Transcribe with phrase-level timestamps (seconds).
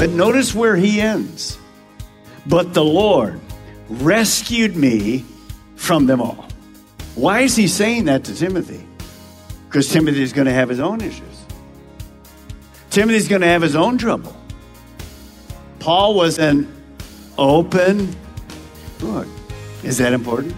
[0.00, 1.58] But notice where he ends.
[2.46, 3.38] But the Lord
[3.90, 5.26] rescued me
[5.76, 6.48] from them all.
[7.16, 8.82] Why is he saying that to Timothy?
[9.66, 11.44] Because Timothy is going to have his own issues.
[12.88, 14.34] Timothy's going to have his own trouble.
[15.80, 16.66] Paul was an
[17.36, 18.16] open
[19.00, 19.28] book.
[19.84, 20.54] Is that important?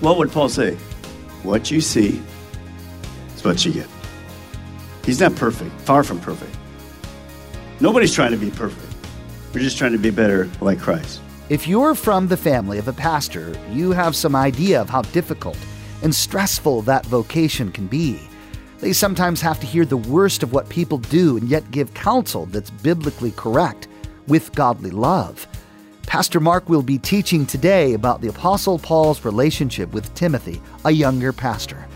[0.00, 0.74] What would Paul say?
[1.42, 2.22] What you see
[3.34, 3.88] is what you get.
[5.06, 6.54] He's not perfect, far from perfect.
[7.80, 8.92] Nobody's trying to be perfect.
[9.52, 11.20] We're just trying to be better like Christ.
[11.48, 15.58] If you're from the family of a pastor, you have some idea of how difficult
[16.02, 18.20] and stressful that vocation can be.
[18.78, 22.46] They sometimes have to hear the worst of what people do and yet give counsel
[22.46, 23.88] that's biblically correct
[24.28, 25.46] with godly love.
[26.06, 31.32] Pastor Mark will be teaching today about the Apostle Paul's relationship with Timothy, a younger
[31.32, 31.88] pastor.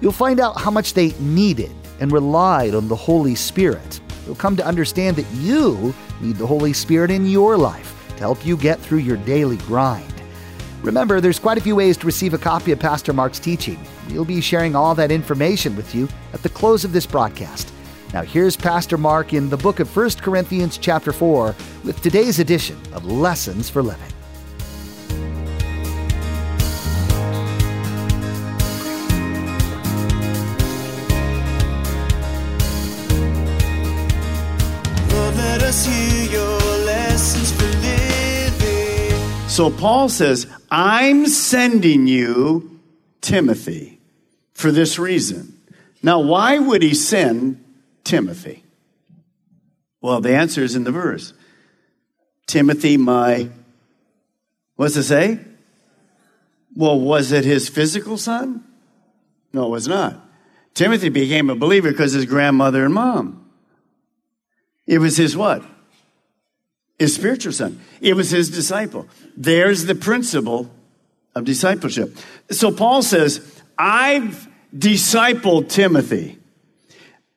[0.00, 4.00] You'll find out how much they needed and relied on the Holy Spirit.
[4.30, 8.46] You'll come to understand that you need the Holy Spirit in your life to help
[8.46, 10.14] you get through your daily grind.
[10.84, 13.76] Remember, there's quite a few ways to receive a copy of Pastor Mark's teaching.
[14.08, 17.72] We'll be sharing all that information with you at the close of this broadcast.
[18.14, 22.78] Now here's Pastor Mark in the book of 1 Corinthians chapter 4 with today's edition
[22.92, 24.12] of Lessons for Living.
[39.60, 42.80] So Paul says, I'm sending you
[43.20, 44.00] Timothy
[44.54, 45.54] for this reason.
[46.02, 47.62] Now, why would he send
[48.02, 48.64] Timothy?
[50.00, 51.34] Well, the answer is in the verse.
[52.46, 53.50] Timothy, my,
[54.76, 55.40] what's it say?
[56.74, 58.64] Well, was it his physical son?
[59.52, 60.26] No, it was not.
[60.72, 63.50] Timothy became a believer because his grandmother and mom.
[64.86, 65.62] It was his what?
[67.00, 67.80] His spiritual son.
[68.02, 69.08] It was his disciple.
[69.34, 70.70] There's the principle
[71.34, 72.14] of discipleship.
[72.50, 74.46] So Paul says, I've
[74.76, 76.38] discipled Timothy.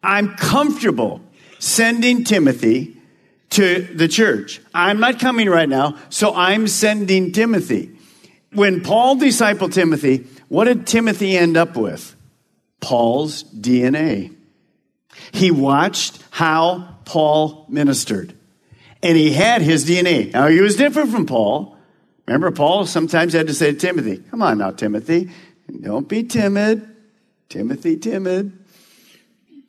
[0.04, 1.22] I'm comfortable
[1.60, 2.98] sending Timothy
[3.52, 4.60] to the church.
[4.74, 7.96] I'm not coming right now, so I'm sending Timothy.
[8.52, 12.18] When Paul discipled Timothy, what did Timothy end up with?
[12.82, 14.36] Paul's DNA.
[15.32, 18.36] He watched how Paul ministered.
[19.04, 20.32] And he had his DNA.
[20.32, 21.78] Now, he was different from Paul.
[22.26, 25.30] Remember, Paul sometimes had to say to Timothy, Come on now, Timothy.
[25.82, 26.90] Don't be timid.
[27.50, 28.58] Timothy, timid.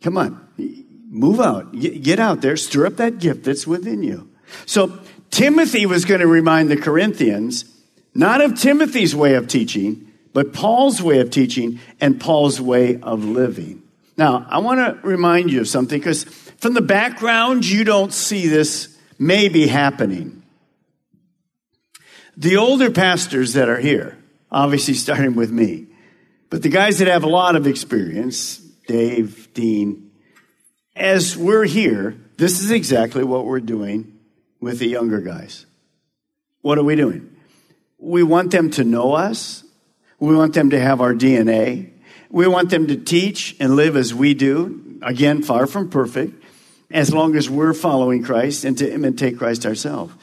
[0.03, 0.41] Come on.
[1.09, 1.73] Move out.
[1.73, 2.57] Get out there.
[2.57, 4.31] Stir up that gift that's within you.
[4.67, 5.01] So,
[5.31, 7.65] Timothy was going to remind the Corinthians
[8.15, 13.25] not of Timothy's way of teaching, but Paul's way of teaching and Paul's way of
[13.25, 13.83] living.
[14.17, 16.23] Now, I want to remind you of something because
[16.59, 20.43] from the background, you don't see this maybe happening.
[22.37, 24.19] The older pastors that are here,
[24.51, 25.87] obviously starting with me,
[26.51, 30.11] but the guys that have a lot of experience, Dave, Dean,
[30.97, 34.19] as we're here, this is exactly what we're doing
[34.61, 35.67] with the younger guys.
[36.63, 37.37] What are we doing?
[37.99, 39.65] We want them to know us.
[40.19, 41.91] We want them to have our DNA.
[42.31, 44.99] We want them to teach and live as we do.
[45.03, 46.43] Again, far from perfect,
[46.95, 50.15] as long as we're following Christ and to imitate Christ ourselves.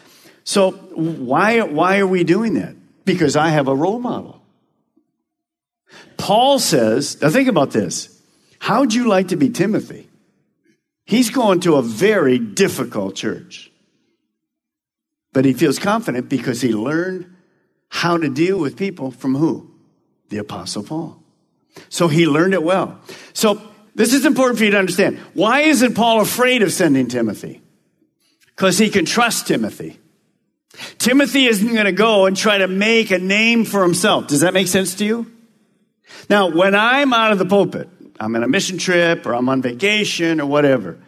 [0.46, 2.76] So why, why are we doing that?
[3.06, 4.42] Because I have a role model.
[6.18, 8.22] Paul says, now think about this.
[8.60, 10.08] How'd you like to be Timothy?
[11.06, 13.70] He's going to a very difficult church.
[15.34, 17.36] But he feels confident because he learned
[17.90, 19.70] how to deal with people from who?
[20.30, 21.22] The Apostle Paul.
[21.90, 23.00] So he learned it well.
[23.34, 23.62] So
[23.96, 25.18] this is important for you to understand.
[25.34, 27.62] Why isn't Paul afraid of sending Timothy?
[28.48, 30.00] Because he can trust Timothy.
[30.98, 34.28] Timothy isn't going to go and try to make a name for himself.
[34.28, 35.32] Does that make sense to you?
[36.30, 37.90] Now, when I'm out of the pulpit,
[38.20, 41.00] I'm on a mission trip or I'm on vacation or whatever.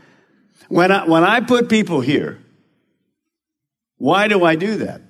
[0.67, 2.39] When I, when I put people here,
[4.03, 5.01] Why do I do that?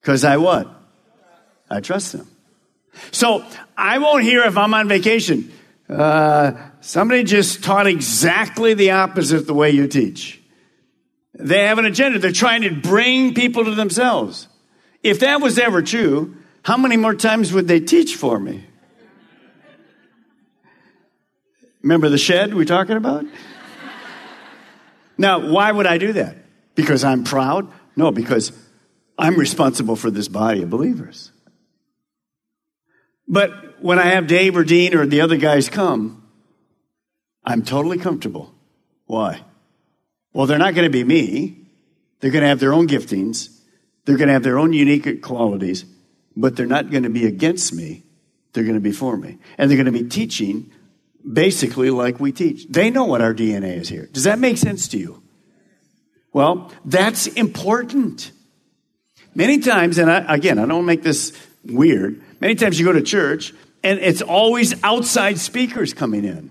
[0.00, 0.68] Because I what?
[1.68, 2.28] I trust them.
[3.10, 3.44] So
[3.76, 5.50] I won't hear if I'm on vacation.
[5.88, 10.40] Uh, somebody just taught exactly the opposite the way you teach.
[11.34, 12.18] They have an agenda.
[12.18, 14.48] They're trying to bring people to themselves.
[15.02, 18.64] If that was ever true, how many more times would they teach for me?
[21.82, 23.24] Remember the shed we're talking about?
[25.18, 26.36] now, why would I do that?
[26.74, 27.70] Because I'm proud?
[27.96, 28.52] No, because
[29.18, 31.32] I'm responsible for this body of believers.
[33.26, 36.26] But when I have Dave or Dean or the other guys come,
[37.44, 38.54] I'm totally comfortable.
[39.06, 39.44] Why?
[40.32, 41.58] Well, they're not going to be me.
[42.20, 43.58] They're going to have their own giftings.
[44.04, 45.84] They're going to have their own unique qualities,
[46.36, 48.04] but they're not going to be against me.
[48.52, 49.38] They're going to be for me.
[49.58, 50.70] And they're going to be teaching
[51.30, 52.66] basically like we teach.
[52.68, 54.06] They know what our DNA is here.
[54.06, 55.22] Does that make sense to you?
[56.32, 58.32] Well, that's important.
[59.34, 62.22] Many times, and I, again, I don't make this weird.
[62.40, 66.50] Many times you go to church and it's always outside speakers coming in.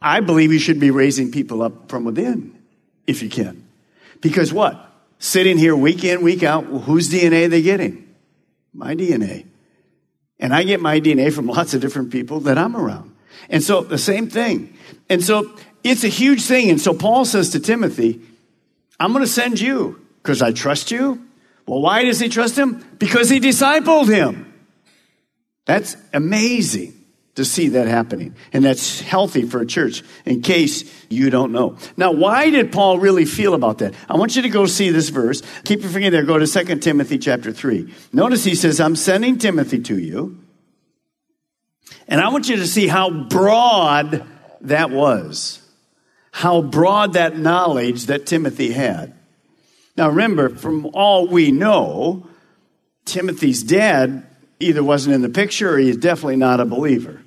[0.00, 2.56] I believe you should be raising people up from within
[3.06, 3.66] if you can.
[4.20, 4.88] Because what?
[5.18, 8.12] Sitting here week in, week out, well, whose DNA are they getting?
[8.74, 9.46] My DNA.
[10.40, 13.14] And I get my DNA from lots of different people that I'm around.
[13.48, 14.76] And so the same thing.
[15.08, 16.68] And so it's a huge thing.
[16.68, 18.20] And so Paul says to Timothy,
[18.98, 21.24] I'm going to send you because I trust you.
[21.66, 22.84] Well, why does he trust him?
[22.98, 24.51] Because he discipled him.
[25.64, 26.94] That's amazing
[27.34, 28.34] to see that happening.
[28.52, 31.76] And that's healthy for a church, in case you don't know.
[31.96, 33.94] Now, why did Paul really feel about that?
[34.08, 35.42] I want you to go see this verse.
[35.64, 36.24] Keep your finger there.
[36.24, 37.92] Go to 2 Timothy chapter 3.
[38.12, 40.38] Notice he says, I'm sending Timothy to you.
[42.06, 44.26] And I want you to see how broad
[44.62, 45.60] that was.
[46.32, 49.14] How broad that knowledge that Timothy had.
[49.96, 52.26] Now, remember, from all we know,
[53.04, 54.26] Timothy's dad
[54.62, 57.22] either wasn't in the picture or he's definitely not a believer.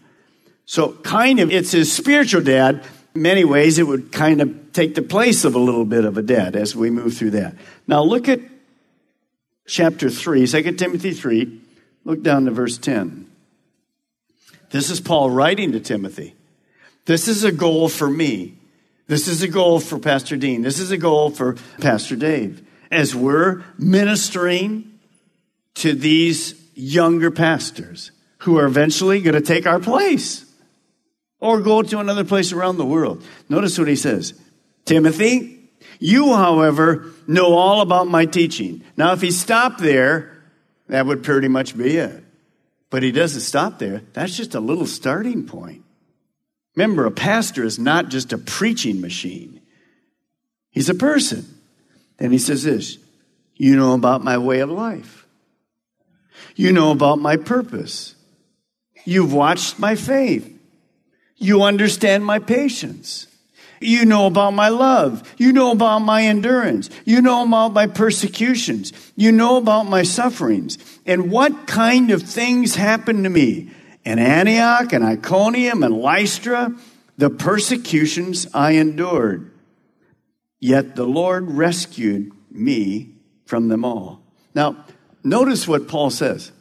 [0.65, 2.83] So, kind of, it's his spiritual dad.
[3.13, 6.17] In many ways, it would kind of take the place of a little bit of
[6.17, 7.55] a dad as we move through that.
[7.87, 8.39] Now, look at
[9.67, 11.61] chapter 3, 2 Timothy 3.
[12.03, 13.29] Look down to verse 10.
[14.71, 16.35] This is Paul writing to Timothy.
[17.05, 18.55] This is a goal for me.
[19.07, 20.63] This is a goal for Pastor Dean.
[20.63, 22.65] This is a goal for Pastor Dave.
[22.91, 24.99] As we're ministering
[25.75, 30.45] to these younger pastors who are eventually going to take our place
[31.39, 33.23] or go to another place around the world.
[33.49, 34.39] Notice what he says
[34.85, 35.69] Timothy,
[35.99, 38.83] you, however, know all about my teaching.
[38.97, 40.31] Now, if he stopped there,
[40.87, 42.23] that would pretty much be it.
[42.89, 44.03] But he doesn't stop there.
[44.13, 45.83] That's just a little starting point.
[46.75, 49.61] Remember, a pastor is not just a preaching machine,
[50.69, 51.45] he's a person.
[52.17, 52.97] And he says this
[53.55, 55.24] You know about my way of life,
[56.55, 58.15] you know about my purpose,
[59.03, 60.51] you've watched my faith,
[61.37, 63.27] you understand my patience.
[63.81, 65.35] You know about my love.
[65.37, 66.89] You know about my endurance.
[67.03, 68.93] You know about my persecutions.
[69.15, 70.77] You know about my sufferings.
[71.05, 73.69] And what kind of things happened to me
[74.05, 76.73] in Antioch and Iconium and Lystra,
[77.17, 79.51] the persecutions I endured.
[80.59, 83.11] Yet the Lord rescued me
[83.45, 84.21] from them all.
[84.53, 84.85] Now,
[85.25, 86.51] notice what Paul says.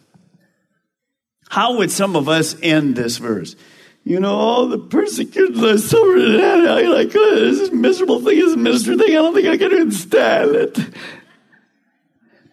[1.49, 3.55] How would some of us end this verse?
[4.03, 8.57] You know, all the persecutions I suffered in Antioch, like, oh, this miserable thing, this
[8.57, 10.79] miserable thing, I don't think I can even stand it.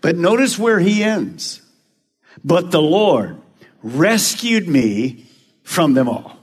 [0.01, 1.61] But notice where he ends.
[2.43, 3.37] But the Lord
[3.83, 5.25] rescued me
[5.63, 6.37] from them all.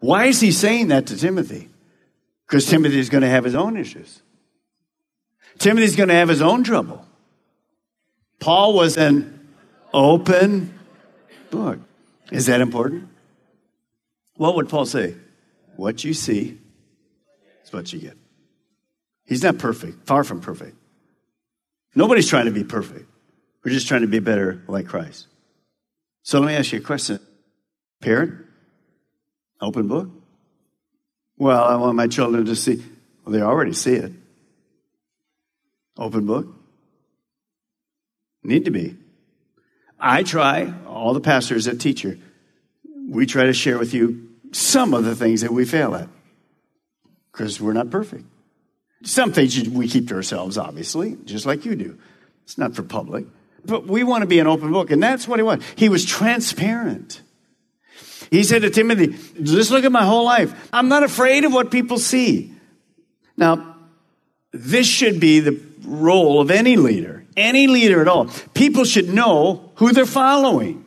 [0.00, 1.68] Why is he saying that to Timothy?
[2.46, 4.20] Because Timothy is going to have his own issues.
[5.58, 7.06] Timothy's going to have his own trouble.
[8.42, 9.48] Paul was an
[9.94, 10.76] open
[11.52, 11.78] book.
[12.32, 13.08] Is that important?
[14.36, 15.14] What would Paul say?
[15.76, 16.58] What you see
[17.64, 18.16] is what you get.
[19.24, 20.76] He's not perfect, far from perfect.
[21.94, 23.08] Nobody's trying to be perfect.
[23.64, 25.28] We're just trying to be better like Christ.
[26.24, 27.20] So let me ask you a question.
[28.00, 28.44] Parent?
[29.60, 30.08] Open book?
[31.36, 32.82] Well, I want my children to see.
[33.24, 34.10] Well, they already see it.
[35.96, 36.61] Open book?
[38.44, 38.96] Need to be.
[39.98, 42.18] I try, all the pastors that teacher,
[43.08, 46.08] we try to share with you some of the things that we fail at
[47.30, 48.24] because we're not perfect.
[49.04, 51.98] Some things we keep to ourselves, obviously, just like you do.
[52.44, 53.26] It's not for public.
[53.64, 55.62] But we want to be an open book, and that's what he was.
[55.76, 57.22] He was transparent.
[58.30, 60.68] He said to Timothy, just look at my whole life.
[60.72, 62.52] I'm not afraid of what people see.
[63.36, 63.76] Now,
[64.52, 68.26] This should be the role of any leader, any leader at all.
[68.54, 70.84] People should know who they're following.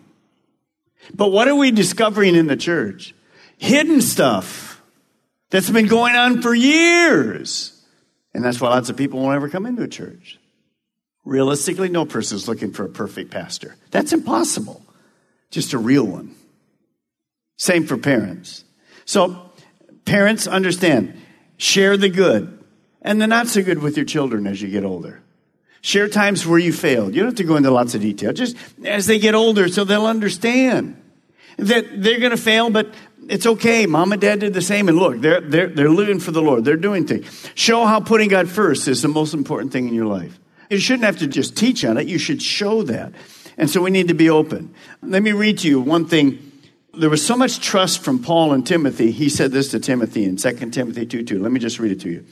[1.13, 3.13] But what are we discovering in the church?
[3.57, 4.81] Hidden stuff
[5.49, 7.71] that's been going on for years.
[8.33, 10.39] And that's why lots of people won't ever come into a church.
[11.23, 13.75] Realistically, no person is looking for a perfect pastor.
[13.91, 14.85] That's impossible.
[15.51, 16.35] Just a real one.
[17.57, 18.63] Same for parents.
[19.05, 19.51] So,
[20.03, 21.19] parents understand,
[21.57, 22.63] share the good
[23.01, 25.21] and the not so good with your children as you get older.
[25.85, 27.13] Share times where you failed.
[27.13, 28.33] You don't have to go into lots of detail.
[28.33, 30.99] Just as they get older so they'll understand
[31.57, 32.91] that they're going to fail, but
[33.29, 33.85] it's okay.
[33.85, 34.89] Mom and dad did the same.
[34.89, 36.65] And look, they're, they're, they're living for the Lord.
[36.65, 37.51] They're doing things.
[37.53, 40.39] Show how putting God first is the most important thing in your life.
[40.71, 42.07] You shouldn't have to just teach on it.
[42.07, 43.13] You should show that.
[43.55, 44.73] And so we need to be open.
[45.03, 46.51] Let me read to you one thing.
[46.95, 49.11] There was so much trust from Paul and Timothy.
[49.11, 51.39] He said this to Timothy in 2 Timothy 2 2.
[51.43, 52.25] Let me just read it to you.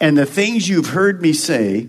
[0.00, 1.88] And the things you've heard me say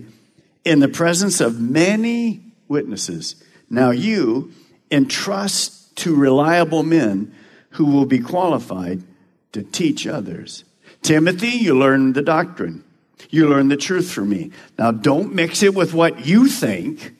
[0.66, 3.36] in the presence of many witnesses.
[3.70, 4.52] Now you
[4.90, 7.32] entrust to reliable men
[7.70, 9.04] who will be qualified
[9.52, 10.64] to teach others.
[11.02, 12.82] Timothy, you learn the doctrine.
[13.30, 14.50] You learn the truth from me.
[14.76, 17.14] Now don't mix it with what you think.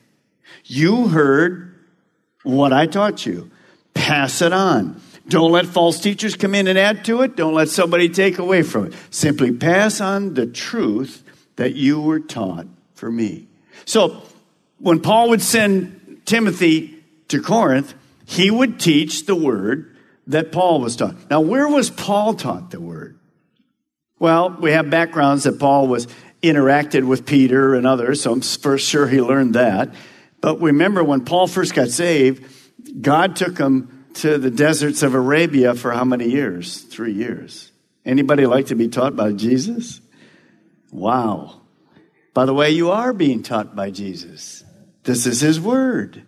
[0.65, 1.73] You heard
[2.43, 3.49] what I taught you.
[3.93, 5.01] Pass it on.
[5.29, 7.37] Don't let false teachers come in and add to it.
[7.37, 8.93] Don't let somebody take away from it.
[9.09, 11.23] Simply pass on the truth
[11.55, 13.47] that you were taught for me.
[13.85, 14.21] So
[14.79, 17.93] when Paul would send Timothy to Corinth,
[18.25, 19.95] he would teach the word
[20.27, 21.15] that Paul was taught.
[21.29, 23.17] Now, where was Paul taught the word?
[24.19, 26.07] Well, we have backgrounds that Paul was
[26.41, 29.93] interacted with Peter and others, so I'm for sure he learned that.
[30.41, 32.45] But remember when Paul first got saved,
[33.01, 36.81] God took him to the deserts of Arabia for how many years?
[36.81, 37.71] Three years.
[38.05, 40.01] Anybody like to be taught by Jesus?
[40.91, 41.61] Wow.
[42.37, 44.63] By the way, you are being taught by Jesus.
[45.05, 46.21] This is his word.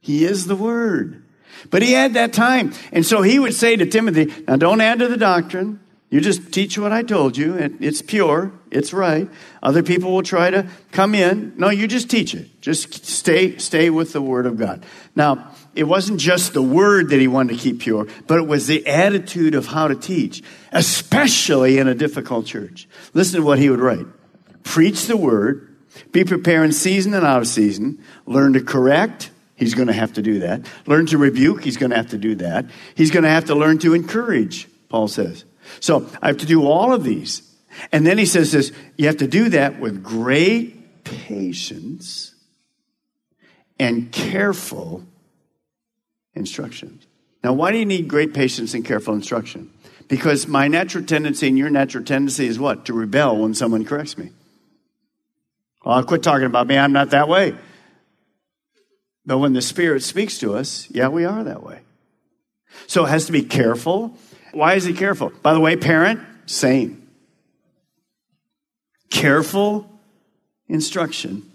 [0.00, 1.22] He is the word.
[1.68, 2.72] But he had that time.
[2.92, 5.78] And so he would say to Timothy, now don't add to the doctrine.
[6.08, 7.56] You just teach what I told you.
[7.78, 8.52] It's pure.
[8.70, 9.28] It's right.
[9.62, 11.52] Other people will try to come in.
[11.58, 12.62] No, you just teach it.
[12.62, 14.86] Just stay, stay with the word of God.
[15.14, 18.66] Now, it wasn't just the word that he wanted to keep pure, but it was
[18.66, 22.88] the attitude of how to teach, especially in a difficult church.
[23.12, 24.06] Listen to what he would write.
[24.62, 25.76] Preach the word.
[26.12, 28.02] Be prepared in season and out of season.
[28.26, 29.30] Learn to correct.
[29.56, 30.66] He's going to have to do that.
[30.86, 31.62] Learn to rebuke.
[31.64, 32.66] He's going to have to do that.
[32.94, 35.44] He's going to have to learn to encourage, Paul says.
[35.80, 37.42] So I have to do all of these.
[37.92, 42.34] And then he says this you have to do that with great patience
[43.78, 45.04] and careful
[46.34, 47.00] instruction.
[47.42, 49.70] Now, why do you need great patience and careful instruction?
[50.08, 52.86] Because my natural tendency and your natural tendency is what?
[52.86, 54.30] To rebel when someone corrects me.
[55.84, 56.76] Well, quit talking about me.
[56.76, 57.54] I'm not that way.
[59.24, 61.80] But when the Spirit speaks to us, yeah, we are that way.
[62.86, 64.16] So it has to be careful
[64.52, 65.32] why is he careful?
[65.42, 67.08] By the way, parent, same.
[69.10, 69.88] Careful
[70.68, 71.50] instruction,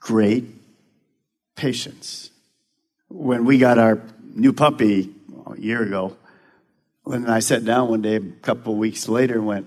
[0.00, 0.44] great
[1.56, 2.30] patience.
[3.08, 4.00] When we got our
[4.34, 5.14] new puppy
[5.46, 6.16] a year ago,
[7.04, 9.66] when I sat down one day a couple weeks later and went,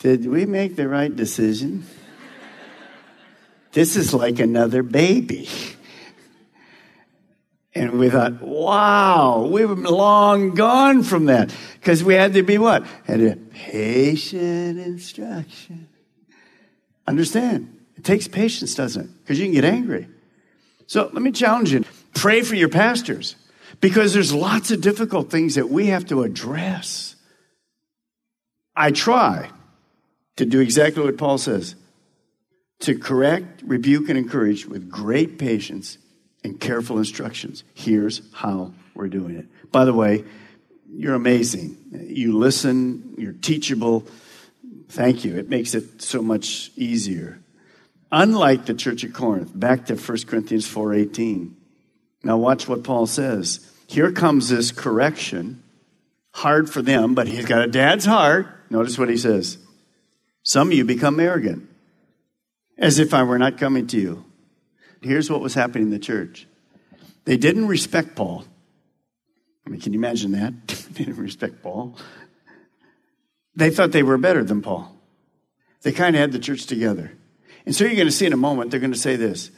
[0.00, 1.84] Did we make the right decision?
[3.72, 5.48] This is like another baby.
[7.74, 11.54] And we thought, wow, we've long gone from that.
[11.80, 12.86] Because we had to be what?
[13.06, 15.88] Had a patient instruction.
[17.06, 17.78] Understand?
[17.96, 19.10] It takes patience, doesn't it?
[19.22, 20.06] Because you can get angry.
[20.86, 21.84] So let me challenge you.
[22.14, 23.36] Pray for your pastors.
[23.80, 27.16] Because there's lots of difficult things that we have to address.
[28.76, 29.50] I try
[30.36, 31.74] to do exactly what Paul says
[32.82, 35.98] to correct, rebuke, and encourage with great patience
[36.44, 37.64] and careful instructions.
[37.74, 39.46] Here's how we're doing it.
[39.70, 40.24] By the way,
[40.90, 41.76] you're amazing.
[41.92, 44.06] You listen, you're teachable.
[44.88, 45.36] Thank you.
[45.36, 47.40] It makes it so much easier.
[48.10, 51.54] Unlike the church at Corinth, back to 1 Corinthians 4:18.
[52.24, 53.60] Now watch what Paul says.
[53.86, 55.62] Here comes this correction.
[56.34, 58.48] Hard for them, but he's got a dad's heart.
[58.70, 59.58] Notice what he says.
[60.42, 61.68] Some of you become arrogant,
[62.78, 64.24] as if I were not coming to you
[65.02, 66.46] here's what was happening in the church
[67.24, 68.44] they didn't respect Paul.
[69.64, 70.66] I mean, can you imagine that?
[70.66, 71.96] they didn't respect Paul.
[73.54, 74.92] They thought they were better than Paul.
[75.82, 77.12] They kind of had the church together.
[77.64, 79.52] And so you're going to see in a moment, they're going to say this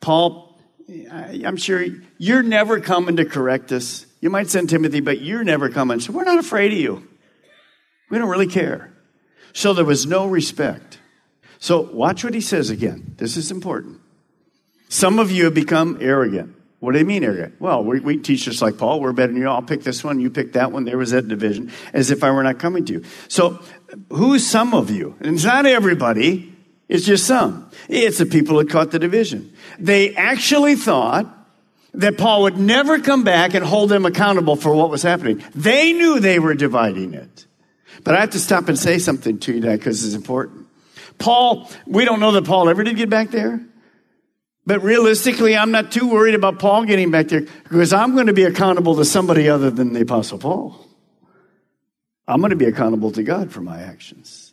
[0.00, 0.56] Paul,
[1.18, 1.84] I'm sure
[2.18, 4.06] you're never coming to correct us.
[4.20, 5.98] You might send Timothy, but you're never coming.
[5.98, 7.08] So we're not afraid of you.
[8.08, 8.92] We don't really care.
[9.52, 10.99] So there was no respect.
[11.60, 13.14] So watch what he says again.
[13.18, 14.00] This is important.
[14.88, 16.56] Some of you have become arrogant.
[16.80, 17.60] What do they mean arrogant?
[17.60, 19.00] Well, we, we teach just like Paul.
[19.00, 19.48] We're better than you.
[19.48, 20.18] I'll pick this one.
[20.18, 20.84] You pick that one.
[20.84, 23.04] There was that division, as if I were not coming to you.
[23.28, 23.62] So,
[24.08, 25.14] who's some of you?
[25.20, 26.50] And it's not everybody.
[26.88, 27.70] It's just some.
[27.88, 29.52] It's the people that caught the division.
[29.78, 31.26] They actually thought
[31.92, 35.44] that Paul would never come back and hold them accountable for what was happening.
[35.54, 37.46] They knew they were dividing it.
[38.02, 40.66] But I have to stop and say something to you today because it's important.
[41.20, 43.60] Paul, we don't know that Paul ever did get back there.
[44.66, 48.32] But realistically, I'm not too worried about Paul getting back there because I'm going to
[48.32, 50.86] be accountable to somebody other than the Apostle Paul.
[52.26, 54.52] I'm going to be accountable to God for my actions.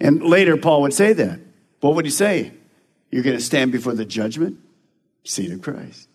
[0.00, 1.40] And later, Paul would say that.
[1.80, 2.52] What would he say?
[3.10, 4.58] You're going to stand before the judgment
[5.24, 6.08] seat of Christ.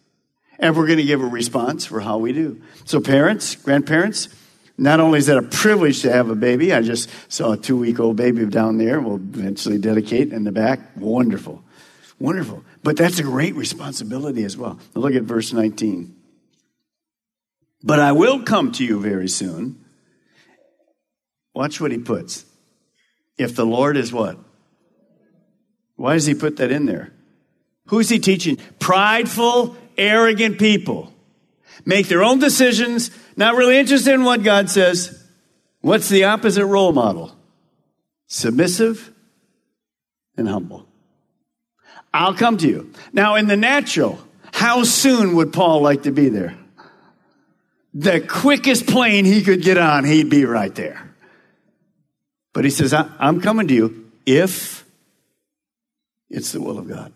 [0.60, 2.62] And we're going to give a response for how we do.
[2.86, 4.30] So, parents, grandparents,
[4.77, 7.77] not only is that a privilege to have a baby, I just saw a two
[7.77, 9.00] week old baby down there.
[9.00, 10.79] We'll eventually dedicate in the back.
[10.98, 11.63] Wonderful.
[12.20, 12.63] Wonderful.
[12.84, 14.79] But that's a great responsibility as well.
[14.94, 16.15] Now look at verse 19.
[17.84, 19.86] But I will come to you very soon.
[21.53, 22.46] Watch what he puts.
[23.38, 24.38] If the Lord is what?
[25.96, 27.13] Why does he put that in there?
[27.88, 28.58] Who's he teaching?
[28.79, 31.13] Prideful, arrogant people.
[31.84, 35.22] Make their own decisions, not really interested in what God says.
[35.82, 37.36] What's the opposite role model?
[38.27, 39.12] Submissive
[40.38, 40.88] and humble.
[42.13, 42.94] I'll come to you.
[43.12, 44.20] Now, in the natural,
[44.53, 46.58] how soon would Paul like to be there?
[47.94, 51.13] The quickest plane he could get on, he'd be right there.
[52.53, 54.86] But he says, I'm coming to you if
[56.29, 57.12] it's the will of God.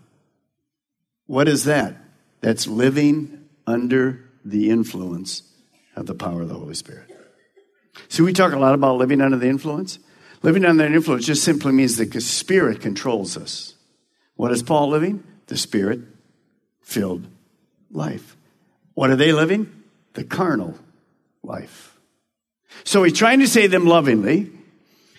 [1.28, 1.96] What is that?
[2.42, 5.44] That's living under the influence
[5.96, 7.10] of the power of the Holy Spirit.
[8.08, 10.00] See, we talk a lot about living under the influence.
[10.42, 13.76] Living under the influence just simply means that the Spirit controls us.
[14.40, 15.22] What is Paul living?
[15.48, 16.00] The spirit
[16.82, 17.28] filled
[17.92, 18.38] life.
[18.94, 19.84] What are they living?
[20.14, 20.76] The carnal
[21.44, 22.00] life.
[22.86, 24.50] So he's trying to say them lovingly.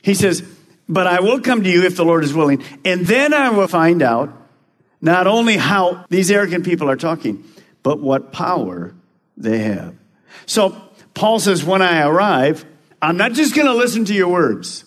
[0.01, 0.43] He says,
[0.89, 2.65] But I will come to you if the Lord is willing.
[2.83, 4.33] And then I will find out
[5.03, 7.45] not only how these arrogant people are talking,
[7.83, 8.95] but what power
[9.37, 9.95] they have.
[10.47, 10.81] So
[11.15, 12.65] Paul says, When I arrive,
[13.03, 14.85] I'm not just going to listen to your words.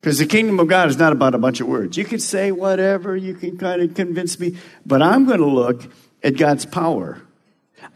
[0.00, 1.96] Because the kingdom of God is not about a bunch of words.
[1.96, 4.56] You can say whatever, you can kind of convince me,
[4.86, 5.90] but I'm going to look
[6.22, 7.20] at God's power.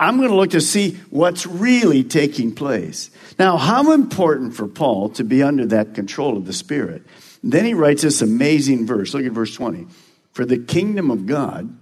[0.01, 3.11] I'm going to look to see what's really taking place.
[3.39, 7.03] Now, how important for Paul to be under that control of the Spirit?
[7.43, 9.15] Then he writes this amazing verse.
[9.15, 9.87] Look at verse 20.
[10.33, 11.77] For the kingdom of God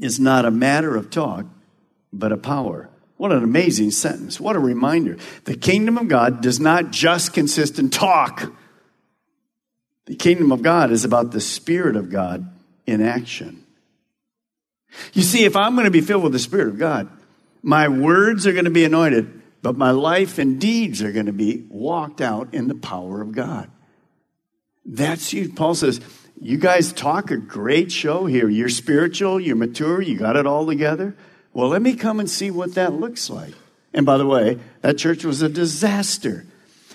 [0.00, 1.46] is not a matter of talk,
[2.12, 2.88] but a power.
[3.16, 4.40] What an amazing sentence.
[4.40, 5.18] What a reminder.
[5.44, 8.50] The kingdom of God does not just consist in talk.
[10.06, 12.50] The kingdom of God is about the Spirit of God
[12.86, 13.64] in action.
[15.12, 17.08] You see, if I'm going to be filled with the Spirit of God,
[17.62, 21.32] my words are going to be anointed, but my life and deeds are going to
[21.32, 23.70] be walked out in the power of God.
[24.84, 25.52] That's you.
[25.52, 26.00] Paul says,
[26.42, 28.48] you guys talk a great show here.
[28.48, 31.14] You're spiritual, you're mature, you got it all together.
[31.52, 33.52] Well, let me come and see what that looks like.
[33.92, 36.46] And by the way, that church was a disaster.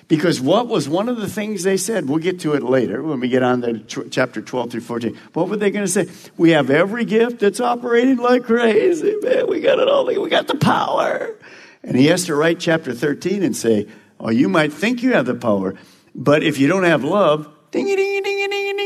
[0.08, 2.08] Because what was one of the things they said?
[2.08, 5.15] We'll get to it later when we get on to chapter 12 through 14.
[5.34, 6.08] What were they going to say?
[6.38, 9.47] We have every gift that's operating like crazy, man.
[9.47, 10.05] We got it all.
[10.05, 11.36] We got the power.
[11.84, 13.88] And he has to write chapter 13 and say,
[14.19, 15.75] Oh, you might think you have the power,
[16.15, 18.77] but if you don't have love, ding, ding, ding, ding, ding,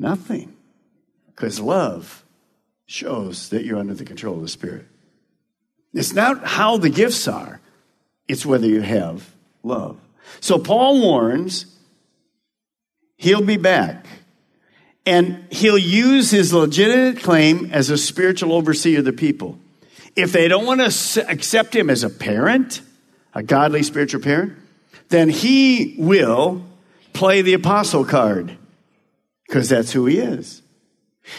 [0.00, 0.56] nothing.
[1.26, 2.24] Because love
[2.86, 4.86] shows that you're under the control of the Spirit.
[5.94, 7.60] It's not how the gifts are.
[8.28, 9.28] It's whether you have
[9.62, 9.98] love.
[10.40, 11.66] So Paul warns
[13.16, 14.06] he'll be back.
[15.06, 19.58] And he'll use his legitimate claim as a spiritual overseer of the people.
[20.14, 22.82] If they don't want to accept him as a parent,
[23.34, 24.52] a godly spiritual parent,
[25.08, 26.64] then he will
[27.12, 28.56] play the apostle card
[29.50, 30.62] because that's who he is.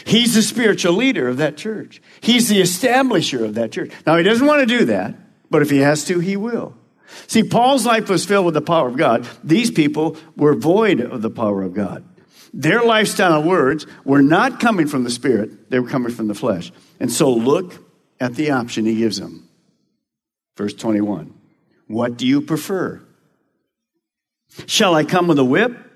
[0.04, 2.02] He's the spiritual leader of that church.
[2.20, 3.90] He's the establisher of that church.
[4.06, 5.14] Now, he doesn't want to do that,
[5.50, 6.76] but if he has to, he will.
[7.26, 9.26] See, Paul's life was filled with the power of God.
[9.42, 12.04] These people were void of the power of God.
[12.52, 16.70] Their lifestyle words were not coming from the Spirit, they were coming from the flesh.
[17.00, 17.74] And so look
[18.20, 19.48] at the option he gives them.
[20.58, 21.32] Verse 21
[21.86, 23.00] What do you prefer?
[24.66, 25.91] Shall I come with a whip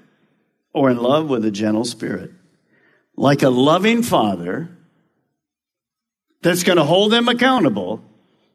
[0.77, 2.31] or in love with a gentle spirit?
[3.17, 4.69] Like a loving father
[6.43, 8.05] that's going to hold them accountable,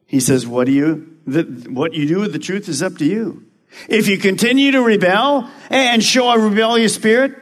[0.06, 3.06] he says, What do you the, what you do with the truth is up to
[3.06, 3.46] you.
[3.88, 7.36] If you continue to rebel and show a rebellious spirit,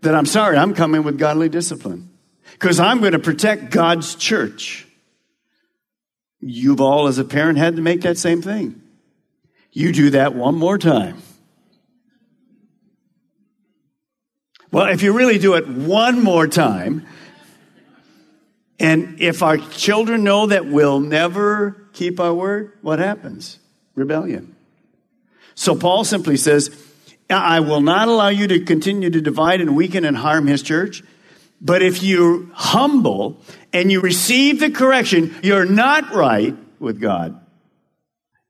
[0.00, 2.10] then I'm sorry, I'm coming with godly discipline
[2.52, 4.86] because I'm going to protect God's church.
[6.40, 8.80] You've all, as a parent, had to make that same thing.
[9.72, 11.20] You do that one more time.
[14.70, 17.06] Well, if you really do it one more time,
[18.78, 23.58] and if our children know that we'll never keep our word, what happens?
[23.94, 24.54] Rebellion.
[25.54, 26.70] So Paul simply says,
[27.30, 31.02] I will not allow you to continue to divide and weaken and harm his church.
[31.60, 33.40] But if you humble
[33.72, 37.40] and you receive the correction, you're not right with God.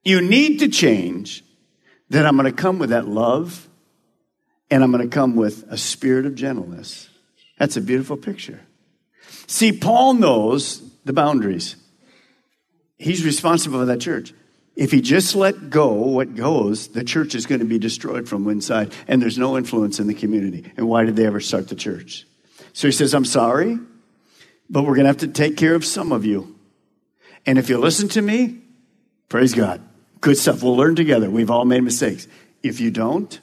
[0.04, 1.44] You need to change.
[2.09, 3.67] Then I'm going to come with that love
[4.70, 7.09] and I'm going to come with a spirit of gentleness.
[7.59, 8.61] That's a beautiful picture.
[9.46, 11.76] See, Paul knows the boundaries.
[12.98, 14.35] He's responsible for that church.
[14.76, 18.48] If he just let go what goes, the church is going to be destroyed from
[18.48, 20.70] inside, and there's no influence in the community.
[20.76, 22.26] And why did they ever start the church?
[22.74, 23.78] So he says, I'm sorry,
[24.70, 26.57] but we're going to have to take care of some of you.
[27.44, 28.59] And if you listen to me,
[29.28, 29.81] praise God.
[30.20, 30.62] Good stuff.
[30.62, 31.31] We'll learn together.
[31.31, 32.28] We've all made mistakes.
[32.62, 33.40] If you don't,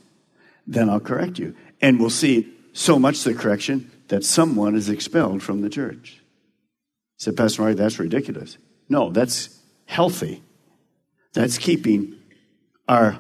[0.67, 1.55] then I'll correct you.
[1.81, 6.21] And we'll see so much the correction that someone is expelled from the church.
[6.21, 8.57] I said, Pastor Mark, that's ridiculous.
[8.89, 10.43] No, that's healthy.
[11.33, 12.15] That's keeping
[12.87, 13.19] our,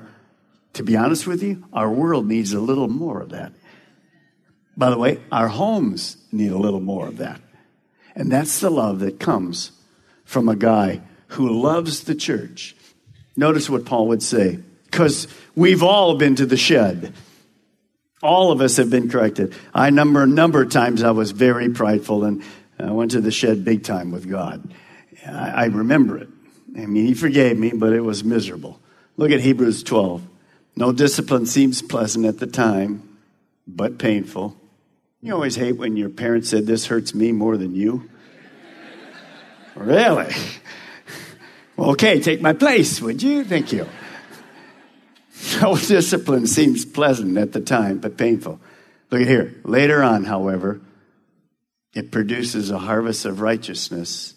[0.73, 3.53] to be honest with you, our world needs a little more of that.
[4.77, 7.39] By the way, our homes need a little more of that.
[8.15, 9.71] And that's the love that comes
[10.23, 12.75] from a guy who loves the church.
[13.35, 17.13] Notice what Paul would say, because we've all been to the shed.
[18.25, 19.53] All of us have been corrected.
[19.73, 22.43] I number a number of times I was very prideful and
[22.79, 24.73] I went to the shed big time with God.
[25.25, 26.29] I, I remember it.
[26.75, 28.79] I mean, he forgave me, but it was miserable.
[29.17, 30.21] Look at Hebrews 12.
[30.75, 33.17] No discipline seems pleasant at the time,
[33.65, 34.57] but painful.
[35.21, 38.09] You always hate when your parents said, This hurts me more than you.
[39.75, 40.33] really?
[41.79, 43.45] okay, take my place, would you?
[43.45, 43.87] Thank you.
[45.61, 48.59] No discipline seems pleasant at the time, but painful.
[49.09, 49.55] Look at here.
[49.63, 50.81] Later on, however,
[51.93, 54.33] it produces a harvest of righteousness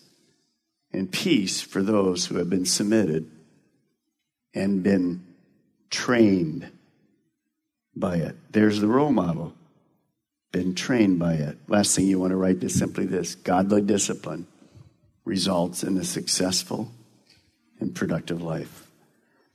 [0.92, 3.30] and peace for those who have been submitted
[4.54, 5.24] and been
[5.90, 6.70] trained
[7.96, 8.36] by it.
[8.52, 9.54] There's the role model
[10.52, 11.58] been trained by it.
[11.68, 14.46] Last thing you want to write is simply this godly discipline
[15.24, 16.90] results in a successful
[17.80, 18.87] and productive life.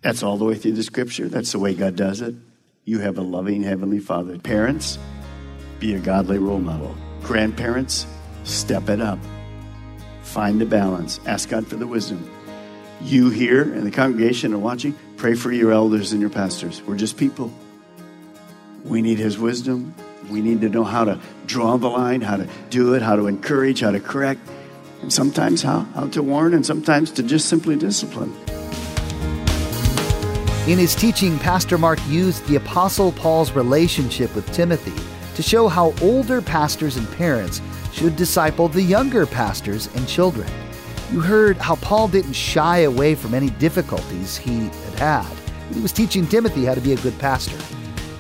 [0.04, 1.30] That's all the way through the scripture.
[1.30, 2.36] That's the way God does it.
[2.84, 4.38] You have a loving Heavenly Father.
[4.38, 5.00] Parents,
[5.80, 6.94] be a godly role model.
[7.22, 8.06] Grandparents,
[8.44, 9.18] step it up.
[10.22, 11.22] Find the balance.
[11.26, 12.30] Ask God for the wisdom.
[13.02, 16.82] You here in the congregation are watching, pray for your elders and your pastors.
[16.84, 17.50] We're just people.
[18.84, 19.96] We need His wisdom.
[20.30, 23.28] We need to know how to draw the line, how to do it, how to
[23.28, 24.42] encourage, how to correct,
[25.02, 28.34] and sometimes how, how to warn, and sometimes to just simply discipline.
[30.66, 34.94] In his teaching, Pastor Mark used the Apostle Paul's relationship with Timothy
[35.36, 40.50] to show how older pastors and parents should disciple the younger pastors and children.
[41.12, 45.38] You heard how Paul didn't shy away from any difficulties he had had.
[45.74, 47.60] He was teaching Timothy how to be a good pastor.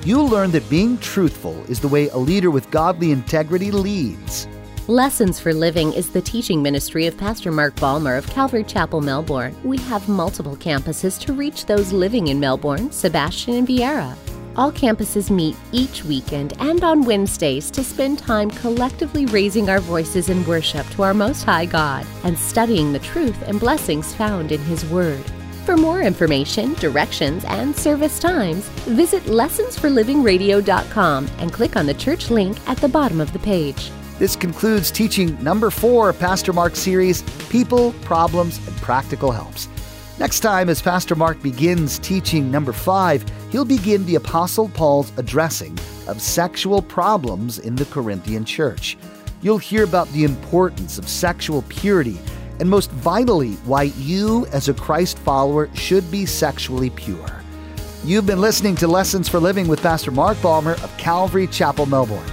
[0.04, 4.50] You'll learn that being truthful is the way a leader with godly integrity leads.
[4.90, 9.56] Lessons for Living is the teaching ministry of Pastor Mark Balmer of Calvary Chapel, Melbourne.
[9.64, 14.14] We have multiple campuses to reach those living in Melbourne, Sebastian, and Viera.
[14.58, 20.28] All campuses meet each weekend and on Wednesdays to spend time collectively raising our voices
[20.28, 24.60] in worship to our Most High God and studying the truth and blessings found in
[24.66, 25.24] His Word.
[25.66, 32.58] For more information, directions, and service times, visit lessonsforlivingradio.com and click on the church link
[32.68, 33.90] at the bottom of the page.
[34.20, 39.68] This concludes teaching number four of Pastor Mark's series, People, Problems, and Practical Helps.
[40.20, 45.78] Next time, as Pastor Mark begins teaching number five, he'll begin the Apostle Paul's addressing
[46.08, 48.98] of sexual problems in the Corinthian church.
[49.42, 52.20] You'll hear about the importance of sexual purity
[52.60, 57.42] and most vitally, why you, as a Christ follower, should be sexually pure.
[58.06, 62.33] You've been listening to Lessons for Living with Pastor Mark Balmer of Calvary Chapel, Melbourne.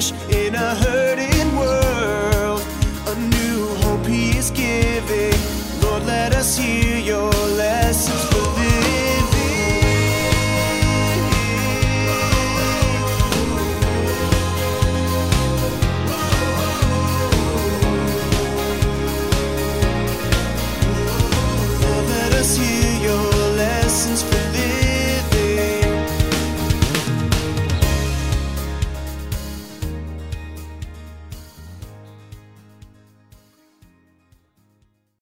[0.00, 0.97] Flesh in a hurt